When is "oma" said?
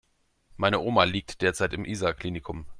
0.79-1.03